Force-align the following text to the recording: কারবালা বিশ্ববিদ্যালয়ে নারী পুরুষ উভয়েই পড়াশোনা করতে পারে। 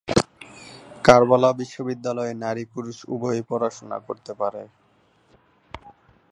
কারবালা 1.03 1.49
বিশ্ববিদ্যালয়ে 1.53 2.33
নারী 2.35 2.63
পুরুষ 2.65 2.97
উভয়েই 3.07 3.43
পড়াশোনা 3.49 3.97
করতে 4.07 4.31
পারে। 4.33 4.63